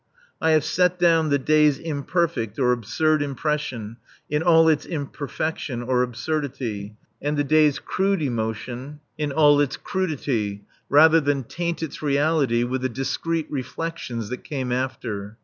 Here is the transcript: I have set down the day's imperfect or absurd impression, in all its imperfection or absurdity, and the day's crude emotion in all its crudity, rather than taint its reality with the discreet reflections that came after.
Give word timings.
I 0.41 0.49
have 0.49 0.63
set 0.63 0.97
down 0.97 1.29
the 1.29 1.37
day's 1.37 1.77
imperfect 1.77 2.57
or 2.57 2.71
absurd 2.71 3.21
impression, 3.21 3.97
in 4.31 4.41
all 4.41 4.67
its 4.67 4.83
imperfection 4.83 5.83
or 5.83 6.01
absurdity, 6.01 6.95
and 7.21 7.37
the 7.37 7.43
day's 7.43 7.77
crude 7.77 8.23
emotion 8.23 8.99
in 9.19 9.31
all 9.31 9.59
its 9.61 9.77
crudity, 9.77 10.63
rather 10.89 11.21
than 11.21 11.43
taint 11.43 11.83
its 11.83 12.01
reality 12.01 12.63
with 12.63 12.81
the 12.81 12.89
discreet 12.89 13.45
reflections 13.51 14.29
that 14.29 14.43
came 14.43 14.71
after. 14.71 15.37